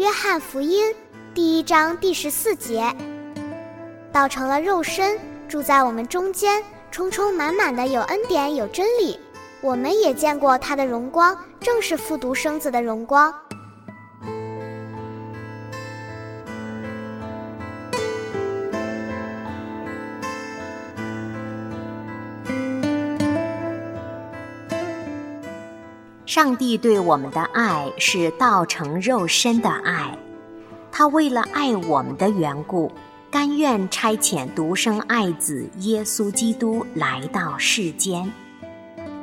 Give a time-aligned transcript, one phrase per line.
[0.00, 0.94] 约翰福音
[1.34, 2.90] 第一章第十四节，
[4.10, 9.20] 道成了肉身，住在我们中间，充充满满的有恩典有真理。
[9.60, 13.30] 我们也见过他的荣光，正是复读生子的荣光。
[26.30, 30.16] 上帝对我们的爱是道成肉身的爱，
[30.92, 32.88] 他为了爱我们的缘故，
[33.32, 38.32] 甘愿差遣独生爱子耶稣基督来到世间，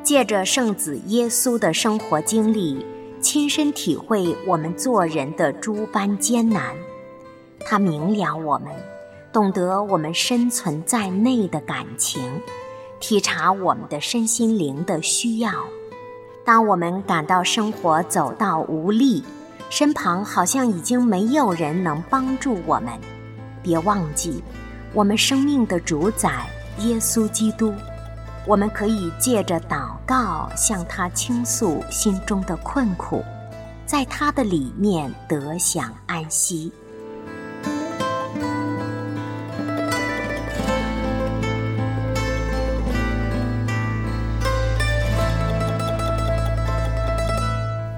[0.03, 2.85] 借着圣子耶稣的生活经历，
[3.21, 6.75] 亲身体会我们做人的诸般艰难。
[7.61, 8.69] 他明了我们，
[9.31, 12.21] 懂得我们生存在内的感情，
[12.99, 15.49] 体察我们的身心灵的需要。
[16.47, 19.21] 当我们感到生活走到无力，
[19.69, 22.93] 身旁好像已经没有人能帮助我们，
[23.61, 24.41] 别忘记，
[24.93, 26.47] 我们生命的主宰
[26.77, 27.73] 耶稣基督，
[28.47, 33.21] 我们可以借着祷告向他倾诉心中的困苦，
[33.85, 36.71] 在他的里面得享安息。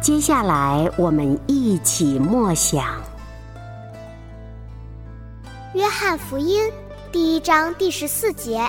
[0.10, 2.84] 接下来，我们一起默想
[5.76, 6.68] 《约翰福音》
[7.12, 8.68] 第一章第十四节：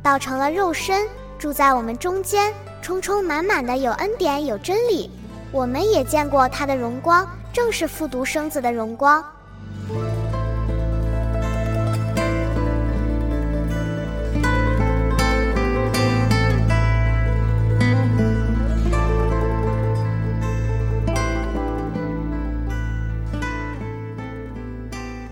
[0.00, 1.08] 道成了肉身，
[1.40, 5.10] 住在我们中间，充充满满的有恩典有真理。
[5.50, 9.24] 我们也见过他的荣光，正是复读生子的荣光。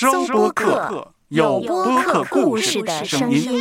[0.00, 3.52] 收播客，有播客故事的声音。